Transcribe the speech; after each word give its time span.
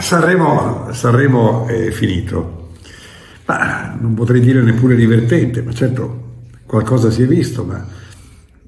Sanremo, 0.00 0.92
Sanremo 0.92 1.66
è 1.66 1.90
finito, 1.90 2.70
ma 3.46 3.96
non 3.98 4.14
potrei 4.14 4.40
dire 4.40 4.60
neppure 4.62 4.96
divertente, 4.96 5.62
ma 5.62 5.72
certo 5.72 6.24
qualcosa 6.66 7.10
si 7.10 7.22
è 7.22 7.26
visto, 7.26 7.64
ma 7.64 7.84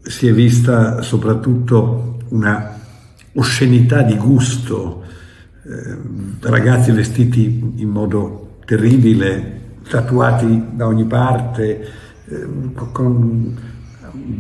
si 0.01 0.29
è 0.29 0.33
vista 0.33 1.03
soprattutto 1.03 2.19
una 2.29 2.79
oscenità 3.35 4.03
di 4.03 4.17
gusto, 4.17 5.03
eh, 5.65 5.97
ragazzi 6.41 6.93
vestiti 6.93 7.73
in 7.77 7.89
modo 7.89 8.59
terribile, 8.65 9.61
tatuati 9.89 10.67
da 10.73 10.87
ogni 10.87 11.05
parte, 11.05 11.89
eh, 12.27 12.49
con 12.93 13.57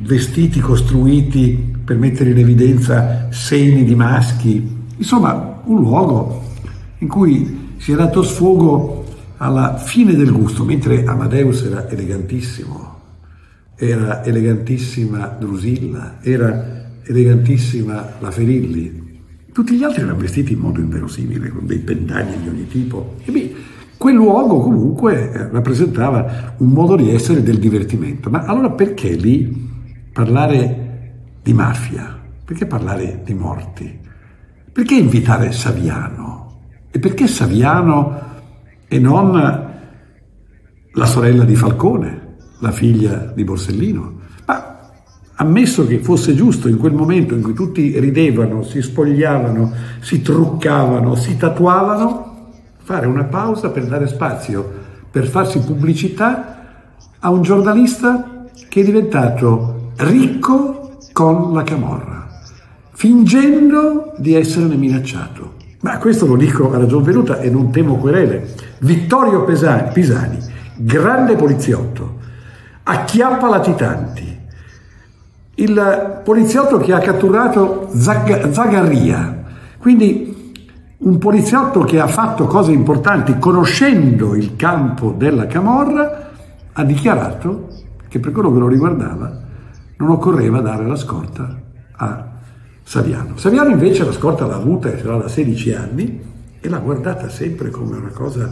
vestiti 0.02 0.60
costruiti 0.60 1.76
per 1.84 1.96
mettere 1.96 2.30
in 2.30 2.38
evidenza 2.38 3.28
segni 3.30 3.84
di 3.84 3.94
maschi, 3.94 4.86
insomma 4.96 5.60
un 5.64 5.80
luogo 5.80 6.47
in 6.98 7.08
cui 7.08 7.74
si 7.78 7.92
è 7.92 7.96
dato 7.96 8.22
sfogo 8.22 9.04
alla 9.38 9.76
fine 9.76 10.14
del 10.14 10.32
gusto, 10.32 10.64
mentre 10.64 11.04
Amadeus 11.04 11.62
era 11.62 11.88
elegantissimo, 11.88 12.96
era 13.76 14.24
elegantissima 14.24 15.36
Drusilla, 15.38 16.18
era 16.20 16.90
elegantissima 17.04 18.14
la 18.18 18.30
Ferilli. 18.30 19.06
Tutti 19.52 19.76
gli 19.76 19.82
altri 19.82 20.02
erano 20.02 20.18
vestiti 20.18 20.52
in 20.52 20.58
modo 20.58 20.80
inverosimile, 20.80 21.48
con 21.50 21.66
dei 21.66 21.78
pendagli 21.78 22.36
di 22.36 22.48
ogni 22.48 22.66
tipo. 22.68 23.16
E 23.24 23.30
beh, 23.30 23.54
quel 23.96 24.14
luogo 24.14 24.60
comunque 24.60 25.32
eh, 25.32 25.48
rappresentava 25.48 26.54
un 26.58 26.70
modo 26.70 26.96
di 26.96 27.10
essere 27.10 27.42
del 27.42 27.58
divertimento. 27.58 28.30
Ma 28.30 28.44
allora 28.44 28.70
perché 28.70 29.10
lì 29.10 29.68
parlare 30.12 31.12
di 31.42 31.52
mafia? 31.52 32.16
Perché 32.44 32.66
parlare 32.66 33.22
di 33.24 33.34
morti? 33.34 33.98
Perché 34.72 34.94
invitare 34.94 35.50
Saviano? 35.52 36.37
E 36.90 36.98
perché 36.98 37.26
Saviano 37.26 38.20
e 38.88 38.98
non 38.98 39.32
la 40.92 41.06
sorella 41.06 41.44
di 41.44 41.54
Falcone, 41.54 42.36
la 42.60 42.70
figlia 42.70 43.30
di 43.34 43.44
Borsellino? 43.44 44.20
Ma 44.46 44.90
ammesso 45.34 45.86
che 45.86 45.98
fosse 45.98 46.34
giusto 46.34 46.66
in 46.68 46.78
quel 46.78 46.94
momento 46.94 47.34
in 47.34 47.42
cui 47.42 47.52
tutti 47.52 47.98
ridevano, 48.00 48.62
si 48.62 48.80
spogliavano, 48.80 49.72
si 50.00 50.22
truccavano, 50.22 51.14
si 51.14 51.36
tatuavano, 51.36 52.52
fare 52.82 53.06
una 53.06 53.24
pausa 53.24 53.68
per 53.68 53.86
dare 53.86 54.06
spazio, 54.06 54.66
per 55.10 55.26
farsi 55.26 55.60
pubblicità 55.60 56.94
a 57.18 57.30
un 57.30 57.42
giornalista 57.42 58.46
che 58.68 58.80
è 58.80 58.84
diventato 58.84 59.92
ricco 59.96 60.98
con 61.12 61.52
la 61.52 61.64
camorra, 61.64 62.28
fingendo 62.92 64.14
di 64.16 64.34
esserne 64.34 64.76
minacciato. 64.76 65.57
Ma 65.80 65.98
questo 65.98 66.26
lo 66.26 66.36
dico 66.36 66.72
a 66.72 66.78
ragion 66.78 67.02
venuta 67.02 67.38
e 67.38 67.50
non 67.50 67.70
temo 67.70 67.96
querele. 67.96 68.52
Vittorio 68.80 69.44
Pesani, 69.44 69.90
Pisani, 69.92 70.38
grande 70.76 71.36
poliziotto, 71.36 72.16
acchiappa 72.82 73.48
latitanti. 73.48 74.36
Il 75.54 76.20
poliziotto 76.24 76.78
che 76.78 76.92
ha 76.92 76.98
catturato 76.98 77.88
Zag- 77.92 78.50
Zagarria, 78.50 79.44
quindi 79.78 80.52
un 80.98 81.18
poliziotto 81.18 81.84
che 81.84 82.00
ha 82.00 82.08
fatto 82.08 82.46
cose 82.46 82.72
importanti 82.72 83.38
conoscendo 83.38 84.34
il 84.34 84.56
campo 84.56 85.14
della 85.16 85.46
Camorra, 85.46 86.30
ha 86.72 86.84
dichiarato 86.84 87.68
che 88.08 88.18
per 88.18 88.32
quello 88.32 88.52
che 88.52 88.58
lo 88.58 88.68
riguardava 88.68 89.46
non 89.96 90.10
occorreva 90.10 90.60
dare 90.60 90.86
la 90.86 90.96
scorta 90.96 91.56
a 91.96 92.27
Saviano. 92.88 93.36
Saviano 93.36 93.68
invece 93.68 94.02
la 94.02 94.12
scorta 94.12 94.46
l'ha 94.46 94.54
avuta 94.54 94.96
ce 94.96 95.04
l'ha 95.04 95.18
da 95.18 95.28
16 95.28 95.74
anni 95.74 96.20
e 96.58 96.68
l'ha 96.70 96.78
guardata 96.78 97.28
sempre 97.28 97.68
come 97.68 97.98
una 97.98 98.08
cosa 98.08 98.50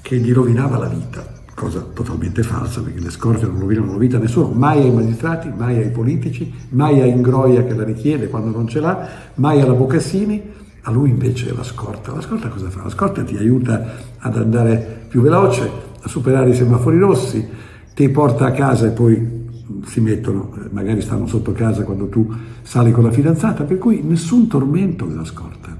che 0.00 0.16
gli 0.16 0.32
rovinava 0.32 0.78
la 0.78 0.86
vita, 0.86 1.22
cosa 1.54 1.84
totalmente 1.92 2.42
falsa 2.42 2.80
perché 2.80 3.00
le 3.00 3.10
scorte 3.10 3.44
non 3.44 3.60
rovinano 3.60 3.92
la 3.92 3.98
vita 3.98 4.16
a 4.16 4.20
nessuno, 4.20 4.48
mai 4.48 4.80
ai 4.80 4.90
magistrati, 4.90 5.52
mai 5.54 5.76
ai 5.76 5.90
politici, 5.90 6.50
mai 6.70 7.02
a 7.02 7.04
Ingroia 7.04 7.64
che 7.64 7.74
la 7.74 7.84
richiede 7.84 8.28
quando 8.28 8.48
non 8.48 8.66
ce 8.66 8.80
l'ha, 8.80 9.08
mai 9.34 9.60
alla 9.60 9.74
Bocassini, 9.74 10.42
a 10.80 10.90
lui 10.90 11.10
invece 11.10 11.52
la 11.54 11.62
scorta. 11.62 12.14
La 12.14 12.22
scorta 12.22 12.48
cosa 12.48 12.70
fa? 12.70 12.84
La 12.84 12.88
scorta 12.88 13.22
ti 13.24 13.36
aiuta 13.36 13.92
ad 14.16 14.38
andare 14.38 15.04
più 15.06 15.20
veloce, 15.20 15.70
a 16.00 16.08
superare 16.08 16.48
i 16.48 16.54
semafori 16.54 16.98
rossi, 16.98 17.46
ti 17.94 18.08
porta 18.08 18.46
a 18.46 18.52
casa 18.52 18.86
e 18.86 18.90
poi 18.92 19.45
si 19.84 20.00
mettono, 20.00 20.52
eh, 20.56 20.68
magari 20.70 21.00
stanno 21.00 21.26
sotto 21.26 21.52
casa 21.52 21.82
quando 21.82 22.08
tu 22.08 22.32
sali 22.62 22.92
con 22.92 23.04
la 23.04 23.10
fidanzata, 23.10 23.64
per 23.64 23.78
cui 23.78 24.02
nessun 24.02 24.46
tormento 24.46 25.04
della 25.06 25.24
scorta. 25.24 25.76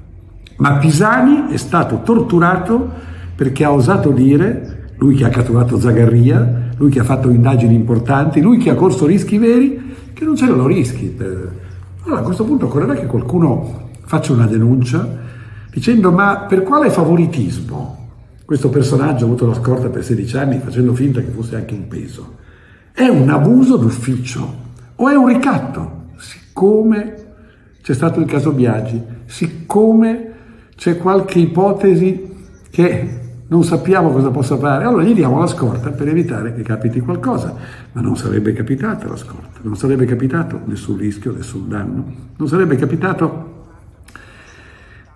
Ma 0.57 0.77
Pisani 0.79 1.47
è 1.51 1.57
stato 1.57 2.03
torturato 2.03 2.91
perché 3.35 3.65
ha 3.65 3.73
osato 3.73 4.11
dire, 4.11 4.95
lui 4.97 5.15
che 5.15 5.25
ha 5.25 5.29
catturato 5.29 5.79
Zagarria, 5.79 6.71
lui 6.79 6.91
che 6.91 7.01
ha 7.01 7.05
fatto 7.05 7.29
indagini 7.29 7.75
importanti, 7.75 8.41
lui 8.41 8.59
che 8.59 8.71
ha 8.71 8.75
corso 8.75 9.07
rischi 9.07 9.39
veri, 9.39 9.95
che 10.13 10.25
non 10.25 10.35
c'erano 10.35 10.67
rischi. 10.67 11.07
Per... 11.07 11.55
Allora 12.05 12.21
a 12.21 12.25
questo 12.25 12.45
punto 12.45 12.67
occorrerà 12.67 12.95
che 12.95 13.07
qualcuno 13.07 13.91
faccia 14.05 14.33
una 14.33 14.47
denuncia 14.47 15.25
dicendo 15.71 16.13
ma 16.13 16.47
per 16.49 16.63
quale 16.63 16.91
favoritismo 16.91 18.09
questo 18.45 18.71
personaggio 18.71 19.25
ha 19.25 19.27
avuto 19.27 19.47
la 19.47 19.55
scorta 19.55 19.89
per 19.89 20.05
16 20.05 20.37
anni 20.37 20.59
facendo 20.59 20.95
finta 20.95 21.21
che 21.21 21.31
fosse 21.31 21.57
anche 21.57 21.75
un 21.75 21.89
peso? 21.89 22.45
È 22.97 23.07
un 23.07 23.29
abuso 23.29 23.77
d'ufficio 23.77 24.55
o 24.97 25.09
è 25.11 25.15
un 25.15 25.29
ricatto? 25.29 26.05
Siccome 26.17 27.25
c'è 27.83 27.93
stato 27.93 28.21
il 28.21 28.27
caso 28.27 28.53
Biagi, 28.53 28.99
siccome 29.27 30.33
c'è 30.75 30.97
qualche 30.97 31.39
ipotesi 31.39 32.33
che 32.71 33.21
non 33.49 33.65
sappiamo 33.65 34.11
cosa 34.13 34.31
possa 34.31 34.57
fare, 34.57 34.85
allora 34.85 35.03
gli 35.03 35.13
diamo 35.13 35.39
la 35.39 35.47
scorta 35.47 35.91
per 35.91 36.09
evitare 36.09 36.55
che 36.55 36.63
capiti 36.63 37.01
qualcosa, 37.01 37.55
ma 37.93 38.01
non 38.01 38.17
sarebbe 38.17 38.55
capitata 38.55 39.07
la 39.07 39.17
scorta, 39.17 39.61
non 39.61 39.77
sarebbe 39.77 40.07
capitato 40.07 40.61
nessun 40.65 40.97
rischio, 40.97 41.35
nessun 41.37 41.69
danno, 41.69 42.05
non 42.35 42.49
sarebbe 42.49 42.77
capitato 42.77 43.65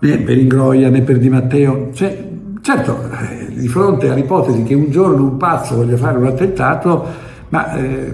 né 0.00 0.18
per 0.18 0.36
Ingroia 0.36 0.91
né 0.91 1.00
per 1.00 1.18
Di 1.18 1.30
Matteo, 1.30 1.88
cioè, 1.94 2.28
certo, 2.60 3.10
eh, 3.10 3.54
di 3.54 3.68
fronte 3.68 4.10
all'ipotesi 4.10 4.64
che 4.64 4.74
un 4.74 4.91
giorno 4.91 5.22
un 5.22 5.38
pazzo 5.38 5.76
voglia 5.76 5.97
fare 5.97 6.18
un 6.18 6.26
attentato, 6.26 7.28
ma 7.50 7.75
eh, 7.75 8.12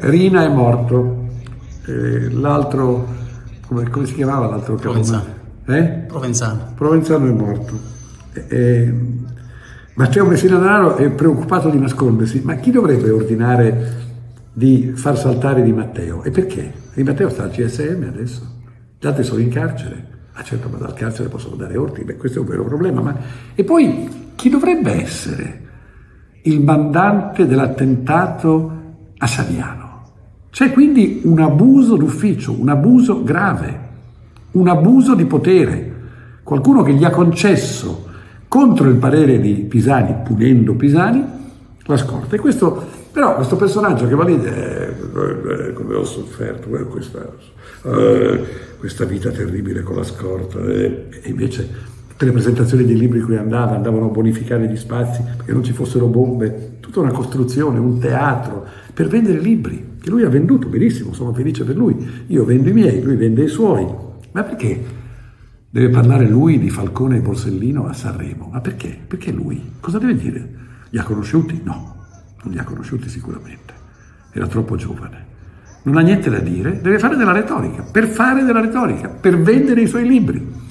Rina 0.00 0.44
è 0.44 0.48
morto, 0.48 1.28
eh, 1.86 2.30
l'altro, 2.30 3.06
come, 3.66 3.88
come, 3.90 4.06
si 4.06 4.14
chiamava 4.14 4.46
l'altro 4.46 4.76
Provenzano. 4.76 5.24
Eh? 5.66 5.82
Provenzano. 6.06 6.72
Provenzano 6.74 7.26
è 7.26 7.30
morto. 7.30 7.94
Matteo 9.94 10.26
Messina 10.26 10.58
Denaro 10.58 10.96
è 10.96 11.10
preoccupato 11.10 11.68
di 11.68 11.78
nascondersi, 11.78 12.42
ma 12.44 12.54
chi 12.56 12.70
dovrebbe 12.70 13.10
ordinare 13.10 14.04
di 14.52 14.92
far 14.94 15.16
saltare 15.18 15.62
Di 15.62 15.72
Matteo? 15.72 16.22
E 16.22 16.30
perché? 16.30 16.72
Di 16.94 17.02
Matteo 17.02 17.28
sta 17.28 17.44
al 17.44 17.50
CSM 17.50 18.04
adesso, 18.06 18.42
gli 18.98 19.06
altri 19.06 19.24
sono 19.24 19.40
in 19.40 19.48
carcere. 19.48 20.14
Ah 20.34 20.42
certo, 20.42 20.68
ma 20.68 20.76
dal 20.76 20.92
carcere 20.92 21.28
possono 21.28 21.56
dare 21.56 21.76
ordini, 21.76 22.04
beh 22.04 22.16
questo 22.16 22.38
è 22.38 22.40
un 22.42 22.48
vero 22.48 22.64
problema. 22.64 23.00
Ma... 23.00 23.16
E 23.54 23.64
poi 23.64 24.32
chi 24.36 24.50
dovrebbe 24.50 25.02
essere 25.02 25.64
il 26.42 26.60
mandante 26.60 27.46
dell'attentato 27.46 28.75
a 29.18 29.26
Saviano. 29.26 29.84
C'è 30.50 30.72
quindi 30.72 31.20
un 31.24 31.40
abuso 31.40 31.96
d'ufficio, 31.96 32.58
un 32.58 32.68
abuso 32.68 33.22
grave, 33.22 33.80
un 34.52 34.68
abuso 34.68 35.14
di 35.14 35.26
potere. 35.26 35.94
Qualcuno 36.42 36.82
che 36.82 36.94
gli 36.94 37.04
ha 37.04 37.10
concesso 37.10 38.06
contro 38.48 38.88
il 38.88 38.96
parere 38.96 39.38
di 39.40 39.52
Pisani, 39.54 40.14
punendo 40.24 40.74
Pisani, 40.74 41.24
la 41.84 41.96
scorta. 41.96 42.36
E 42.36 42.38
questo, 42.38 42.84
però 43.12 43.34
questo 43.34 43.56
personaggio 43.56 44.06
che 44.06 44.14
va 44.14 44.24
lì, 44.24 44.42
eh, 44.42 44.88
eh, 44.88 45.72
come 45.72 45.94
ho 45.94 46.04
sofferto, 46.04 46.74
eh, 46.76 46.84
questa, 46.84 47.26
eh, 47.84 48.44
questa, 48.78 49.04
vita 49.04 49.30
terribile 49.30 49.82
con 49.82 49.96
la 49.96 50.04
scorta, 50.04 50.58
eh, 50.60 51.08
e 51.22 51.28
invece 51.28 51.68
tutte 52.16 52.24
le 52.24 52.32
presentazioni 52.32 52.86
dei 52.86 52.96
libri 52.96 53.18
in 53.18 53.26
cui 53.26 53.36
andava, 53.36 53.76
andavano 53.76 54.06
a 54.06 54.08
bonificare 54.08 54.66
gli 54.66 54.76
spazi 54.76 55.22
perché 55.36 55.52
non 55.52 55.62
ci 55.62 55.74
fossero 55.74 56.06
bombe, 56.06 56.78
tutta 56.80 57.00
una 57.00 57.12
costruzione, 57.12 57.78
un 57.78 57.98
teatro 57.98 58.64
per 58.94 59.08
vendere 59.08 59.38
libri 59.38 59.96
che 60.00 60.08
lui 60.08 60.22
ha 60.22 60.28
venduto, 60.30 60.66
benissimo, 60.68 61.12
sono 61.12 61.34
felice 61.34 61.64
per 61.64 61.76
lui. 61.76 61.94
Io 62.28 62.46
vendo 62.46 62.70
i 62.70 62.72
miei, 62.72 63.02
lui 63.02 63.16
vende 63.16 63.42
i 63.44 63.48
suoi. 63.48 63.86
Ma 64.32 64.42
perché 64.44 64.82
deve 65.68 65.90
parlare 65.90 66.26
lui 66.26 66.58
di 66.58 66.70
Falcone 66.70 67.18
e 67.18 67.20
Borsellino 67.20 67.86
a 67.86 67.92
Sanremo? 67.92 68.48
Ma 68.50 68.62
perché? 68.62 68.98
Perché 69.06 69.30
lui? 69.30 69.72
Cosa 69.78 69.98
deve 69.98 70.16
dire? 70.16 70.48
Li 70.88 70.98
ha 70.98 71.02
conosciuti? 71.02 71.60
No, 71.62 71.96
non 72.42 72.52
li 72.52 72.58
ha 72.58 72.64
conosciuti 72.64 73.10
sicuramente. 73.10 73.74
Era 74.32 74.46
troppo 74.46 74.76
giovane. 74.76 75.24
Non 75.82 75.98
ha 75.98 76.00
niente 76.00 76.30
da 76.30 76.38
dire, 76.38 76.80
deve 76.80 76.98
fare 76.98 77.16
della 77.16 77.32
retorica, 77.32 77.82
per 77.82 78.06
fare 78.06 78.42
della 78.42 78.62
retorica, 78.62 79.08
per 79.08 79.38
vendere 79.38 79.82
i 79.82 79.86
suoi 79.86 80.08
libri. 80.08 80.64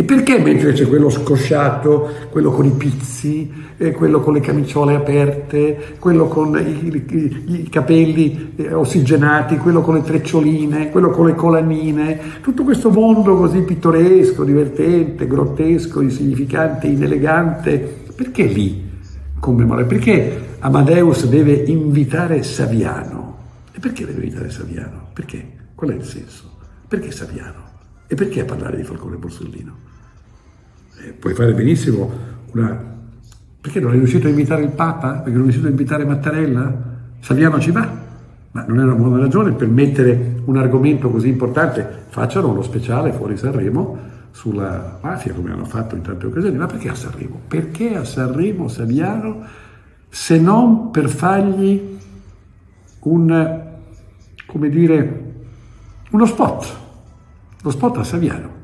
E 0.00 0.02
perché 0.02 0.38
mentre 0.38 0.72
c'è 0.72 0.88
quello 0.88 1.10
scosciato, 1.10 2.08
quello 2.30 2.52
con 2.52 2.64
i 2.64 2.70
pizzi, 2.70 3.52
eh, 3.76 3.92
quello 3.92 4.20
con 4.20 4.32
le 4.32 4.40
camiciole 4.40 4.94
aperte, 4.94 5.96
quello 5.98 6.26
con 6.26 6.56
i, 6.58 6.86
i, 6.86 7.60
i, 7.60 7.68
capelli 7.68 8.54
eh, 8.56 8.72
ossigenati, 8.72 9.58
quello 9.58 9.82
con 9.82 9.96
le 9.96 10.02
treccioline, 10.02 10.88
quello 10.88 11.10
con 11.10 11.26
le 11.26 11.34
colanine, 11.34 12.18
tutto 12.40 12.64
questo 12.64 12.88
mondo 12.88 13.36
così 13.36 13.60
pittoresco, 13.60 14.42
divertente, 14.42 15.26
grottesco, 15.26 16.00
insignificante, 16.00 16.86
inelegante, 16.86 17.76
perché 18.16 18.44
lì 18.44 18.82
commemorare? 19.38 19.84
Perché 19.84 20.40
Amadeus 20.60 21.26
deve 21.26 21.52
invitare 21.52 22.42
Saviano? 22.42 23.36
E 23.70 23.78
perché 23.80 24.06
deve 24.06 24.22
invitare 24.22 24.48
Saviano? 24.48 25.08
Perché? 25.12 25.46
Qual 25.74 25.90
è 25.90 25.94
il 25.94 26.04
senso? 26.04 26.56
Perché 26.88 27.10
Saviano? 27.10 27.69
E 28.12 28.16
perché 28.16 28.44
parlare 28.44 28.76
di 28.76 28.82
Falcone 28.82 29.14
Borsellino? 29.14 29.72
Eh, 30.98 31.12
puoi 31.12 31.32
fare 31.32 31.54
benissimo 31.54 32.10
una... 32.50 32.88
Perché 33.60 33.78
non 33.78 33.92
è 33.92 33.96
riuscito 33.96 34.26
a 34.26 34.30
invitare 34.30 34.64
il 34.64 34.70
Papa? 34.70 35.12
Perché 35.12 35.30
non 35.30 35.42
è 35.42 35.42
riuscito 35.42 35.68
a 35.68 35.70
invitare 35.70 36.04
Mattarella? 36.04 36.76
Saviano 37.20 37.60
ci 37.60 37.70
va, 37.70 37.88
ma 38.50 38.64
non 38.66 38.80
è 38.80 38.82
una 38.82 38.94
buona 38.94 39.20
ragione 39.20 39.52
per 39.52 39.68
mettere 39.68 40.42
un 40.44 40.56
argomento 40.56 41.08
così 41.08 41.28
importante. 41.28 42.06
Facciano 42.08 42.48
uno 42.48 42.62
speciale 42.62 43.12
fuori 43.12 43.36
Sanremo 43.36 43.96
sulla 44.32 44.98
mafia, 45.00 45.32
come 45.32 45.52
hanno 45.52 45.66
fatto 45.66 45.94
in 45.94 46.02
tante 46.02 46.26
occasioni. 46.26 46.56
Ma 46.56 46.66
perché 46.66 46.88
a 46.88 46.96
Sanremo? 46.96 47.42
Perché 47.46 47.94
a 47.94 48.02
Sanremo 48.02 48.66
Saviano 48.66 49.44
se 50.08 50.36
non 50.40 50.90
per 50.90 51.08
fargli 51.08 51.96
un, 53.02 53.62
come 54.46 54.68
dire, 54.68 55.32
uno 56.10 56.26
spot, 56.26 56.79
lo 57.62 57.70
spot 57.70 57.98
a 57.98 58.04
Saviano 58.04 58.58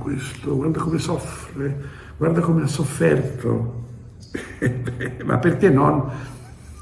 questo, 0.00 0.56
guarda 0.56 0.80
come 0.80 0.98
soffre, 0.98 1.76
guarda 2.16 2.40
come 2.40 2.62
ha 2.62 2.66
sofferto. 2.66 3.78
Ma 5.24 5.38
perché 5.38 5.68
non 5.70 6.04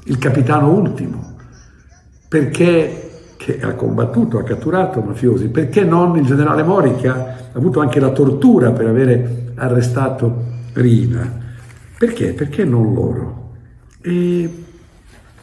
il 0.05 0.17
capitano 0.17 0.71
ultimo? 0.71 1.35
Perché 2.27 3.05
che 3.37 3.61
ha 3.61 3.73
combattuto, 3.73 4.37
ha 4.37 4.43
catturato 4.43 5.01
mafiosi, 5.01 5.47
perché 5.47 5.83
non 5.83 6.17
il 6.17 6.25
generale 6.25 6.63
Mori 6.63 6.95
che 6.95 7.07
ha 7.07 7.35
avuto 7.53 7.79
anche 7.79 7.99
la 7.99 8.09
tortura 8.09 8.71
per 8.71 8.87
avere 8.87 9.51
arrestato 9.55 10.57
Rina? 10.73 11.47
Perché? 11.97 12.33
Perché 12.33 12.65
non 12.65 12.93
loro? 12.93 13.51
E 14.01 14.63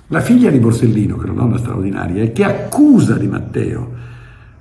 la 0.08 0.20
figlia 0.20 0.50
di 0.50 0.58
Borsellino, 0.58 1.16
che 1.16 1.26
è 1.26 1.30
una 1.30 1.42
donna 1.42 1.58
straordinaria, 1.58 2.22
e 2.22 2.32
che 2.32 2.44
accusa 2.44 3.16
di 3.16 3.26
Matteo 3.26 3.94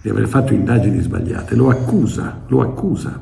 di 0.05 0.11
aver 0.11 0.27
fatto 0.27 0.53
indagini 0.53 1.01
sbagliate, 1.01 1.55
lo 1.55 1.69
accusa, 1.69 2.43
lo 2.45 2.61
accusa. 2.61 3.19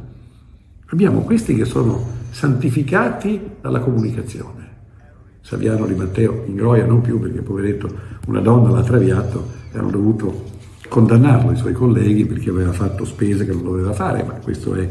Abbiamo 0.88 1.21
questi 1.21 1.56
che 1.56 1.63
sono 1.63 2.06
santificati 2.30 3.39
dalla 3.62 3.80
comunicazione. 3.80 4.68
Saviano 5.39 5.85
di 5.85 5.95
Matteo 5.95 6.44
in 6.45 6.56
Groia 6.56 6.85
non 6.85 7.00
più 7.00 7.21
perché 7.21 7.39
poveretto 7.39 7.89
una 8.27 8.41
donna 8.41 8.69
l'ha 8.69 8.83
traviato 8.83 9.47
e 9.71 9.77
hanno 9.77 9.91
dovuto 9.91 10.44
condannarlo 10.89 11.53
i 11.53 11.56
suoi 11.56 11.71
colleghi 11.71 12.25
perché 12.25 12.50
aveva 12.50 12.74
fatto 12.74 13.06
spese 13.06 13.45
che 13.45 13.53
non 13.53 13.63
doveva 13.63 13.94
fare, 13.94 14.21
ma 14.24 14.33
questo 14.33 14.75
è 14.75 14.86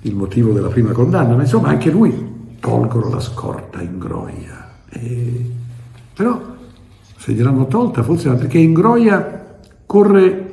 il 0.00 0.14
motivo 0.14 0.54
della 0.54 0.68
prima 0.68 0.92
condanna. 0.92 1.34
Ma 1.34 1.42
insomma 1.42 1.68
anche 1.68 1.90
lui 1.90 2.56
tolgono 2.58 3.10
la 3.10 3.20
scorta 3.20 3.82
in 3.82 3.98
Groia. 3.98 4.76
E... 4.88 5.50
Però 6.14 6.56
se 7.18 7.32
gliel'hanno 7.34 7.66
tolta 7.66 8.02
forse 8.02 8.30
perché 8.30 8.56
in 8.56 8.72
Groia 8.72 9.58
corre 9.84 10.47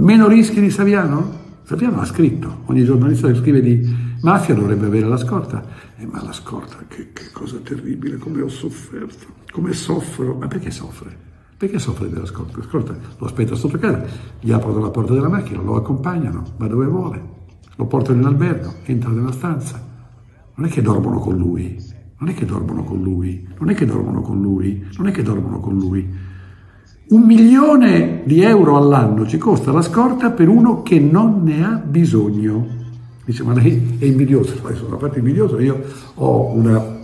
Meno 0.00 0.28
rischi 0.28 0.62
di 0.62 0.70
Saviano? 0.70 1.58
Saviano 1.62 2.00
ha 2.00 2.06
scritto, 2.06 2.62
ogni 2.64 2.84
giornalista 2.84 3.28
che 3.28 3.34
scrive 3.34 3.60
di 3.60 3.86
mafia 4.22 4.54
dovrebbe 4.54 4.86
avere 4.86 5.06
la 5.06 5.18
scorta. 5.18 5.62
Eh, 5.98 6.06
ma 6.06 6.22
la 6.24 6.32
scorta, 6.32 6.76
che, 6.88 7.12
che 7.12 7.30
cosa 7.34 7.58
terribile, 7.58 8.16
come 8.16 8.40
ho 8.40 8.48
sofferto, 8.48 9.26
come 9.50 9.74
soffro. 9.74 10.36
Ma 10.36 10.48
perché 10.48 10.70
soffre? 10.70 11.14
Perché 11.54 11.78
soffre 11.78 12.08
della 12.08 12.24
scorta? 12.24 12.56
La 12.56 12.64
scorta 12.64 12.96
lo 13.18 13.26
aspetta 13.26 13.54
sotto 13.54 13.76
casa, 13.76 14.02
gli 14.40 14.50
aprono 14.50 14.80
la 14.80 14.88
porta 14.88 15.12
della 15.12 15.28
macchina, 15.28 15.60
lo 15.60 15.76
accompagnano, 15.76 16.44
va 16.56 16.66
dove 16.66 16.86
vuole, 16.86 17.22
lo 17.76 17.84
portano 17.84 18.20
in 18.20 18.26
albergo, 18.26 18.76
entra 18.84 19.10
nella 19.10 19.32
stanza. 19.32 19.86
Non 20.54 20.66
è 20.66 20.70
che 20.70 20.80
dormono 20.80 21.18
con 21.18 21.36
lui, 21.36 21.76
non 22.20 22.30
è 22.30 22.34
che 22.34 22.46
dormono 22.46 22.84
con 22.84 23.02
lui, 23.02 23.46
non 23.58 23.68
è 23.68 23.74
che 23.74 23.84
dormono 23.84 24.22
con 24.22 24.40
lui, 24.40 24.82
non 24.96 25.08
è 25.08 25.10
che 25.10 25.22
dormono 25.22 25.60
con 25.60 25.76
lui 25.76 26.28
un 27.10 27.22
milione 27.22 28.22
di 28.24 28.42
euro 28.42 28.76
all'anno 28.76 29.26
ci 29.26 29.36
costa 29.36 29.72
la 29.72 29.82
scorta 29.82 30.30
per 30.30 30.48
uno 30.48 30.82
che 30.82 31.00
non 31.00 31.42
ne 31.42 31.64
ha 31.64 31.74
bisogno. 31.74 32.78
Dice, 33.24 33.42
ma 33.42 33.52
lei 33.52 33.96
è 33.98 34.04
invidioso. 34.04 34.54
Ma 34.62 34.72
sono 34.74 34.96
parte 34.96 35.18
invidioso, 35.18 35.58
io 35.58 35.82
ho, 36.14 36.52
una, 36.54 36.98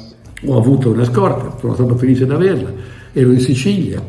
ho 0.44 0.58
avuto 0.58 0.90
una 0.90 1.04
scorta, 1.04 1.58
sono 1.58 1.74
stato 1.74 1.96
felice 1.96 2.24
di 2.24 2.32
averla, 2.32 2.70
ero 3.12 3.32
in 3.32 3.40
Sicilia. 3.40 4.00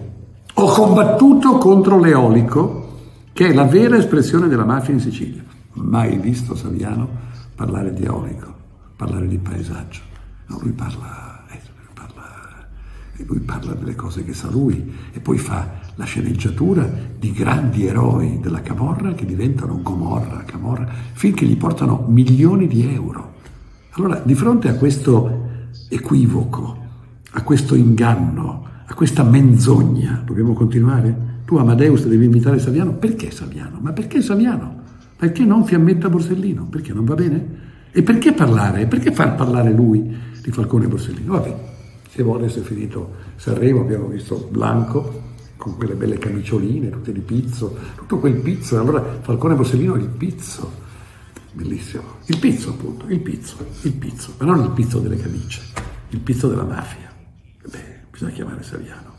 Ho 0.60 0.72
combattuto 0.72 1.58
contro 1.58 2.00
l'eolico, 2.00 2.86
che 3.34 3.48
è 3.48 3.54
la 3.54 3.66
vera 3.66 3.98
espressione 3.98 4.48
della 4.48 4.66
mafia 4.66 4.94
in 4.94 5.00
Sicilia. 5.00 5.44
Mai 5.74 6.18
visto 6.18 6.56
Saviano 6.56 7.08
parlare 7.56 7.94
di 7.94 8.04
eolico, 8.04 8.54
parlare 8.96 9.28
di 9.28 9.38
paesaggio. 9.38 10.02
No, 10.48 10.60
lui 10.62 10.72
parla 10.72 11.27
e 13.18 13.26
lui 13.26 13.40
parla 13.40 13.74
delle 13.74 13.96
cose 13.96 14.24
che 14.24 14.34
sa 14.34 14.50
lui 14.50 14.94
e 15.12 15.20
poi 15.20 15.40
fa 15.40 15.80
la 15.96 16.06
sceneggiatura 16.06 16.88
di 17.18 17.32
grandi 17.32 17.88
eroi 17.88 18.40
della 18.40 18.62
Camorra 18.62 19.14
che 19.14 19.26
diventano 19.26 19.82
Gomorra, 19.82 20.44
Camorra, 20.46 20.88
finché 21.14 21.46
gli 21.46 21.58
portano 21.58 22.06
milioni 22.08 22.68
di 22.68 22.88
euro. 22.94 23.34
Allora, 23.92 24.22
di 24.24 24.36
fronte 24.36 24.70
a 24.70 24.76
questo 24.76 25.46
equivoco, 25.90 26.78
a 27.32 27.42
questo 27.42 27.74
inganno, 27.74 28.66
a 28.86 28.94
questa 28.94 29.24
menzogna, 29.24 30.22
dobbiamo 30.24 30.54
continuare? 30.54 31.42
Tu 31.46 31.56
Amadeus 31.56 32.06
devi 32.06 32.26
invitare 32.26 32.60
Saviano? 32.60 32.94
Perché 32.94 33.32
Saviano? 33.32 33.80
Ma 33.82 33.94
perché 33.94 34.22
Saviano? 34.22 34.76
Perché 35.18 35.44
non 35.44 35.66
Fiammetta 35.66 36.10
Borsellino? 36.10 36.66
Perché 36.66 36.94
non 36.94 37.06
va 37.06 37.16
bene? 37.16 37.66
E 37.92 38.04
perché 38.04 38.34
parlare? 38.34 38.86
Perché 38.86 39.12
far 39.12 39.34
parlare 39.34 39.72
lui 39.72 40.16
di 40.44 40.52
Falcone 40.52 40.88
Borsellino? 40.88 41.32
Va 41.32 41.76
bene. 42.18 42.18
Se 42.18 42.24
vuole 42.24 42.50
si 42.50 42.60
è 42.60 42.62
finito 42.62 43.16
Sanremo, 43.36 43.82
abbiamo 43.82 44.08
visto 44.08 44.48
Blanco 44.50 45.26
con 45.58 45.76
quelle 45.76 45.96
belle 45.96 46.18
camicioline, 46.18 46.90
tutte 46.90 47.12
di 47.12 47.20
pizzo, 47.20 47.78
tutto 47.96 48.20
quel 48.20 48.36
pizzo. 48.36 48.80
Allora 48.80 49.20
Falcone 49.22 49.56
Borsellino 49.56 49.96
il 49.96 50.10
pizzo, 50.10 50.72
bellissimo. 51.52 52.04
Il 52.26 52.38
pizzo 52.40 52.70
appunto, 52.70 53.06
il 53.08 53.20
pizzo, 53.20 53.58
il 53.82 53.94
pizzo, 53.94 54.34
ma 54.40 54.46
non 54.46 54.64
il 54.64 54.72
pizzo 54.72 55.00
delle 55.00 55.18
camicie, 55.18 55.62
il 56.10 56.20
pizzo 56.20 56.48
della 56.48 56.64
mafia. 56.64 57.12
Beh, 57.70 58.06
bisogna 58.12 58.32
chiamare 58.32 58.64
Saviano. 58.64 59.17